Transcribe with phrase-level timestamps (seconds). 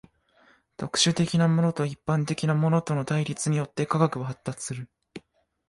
[0.77, 4.89] 特殊的なものと一般的なものとの対立によって科学は発達する。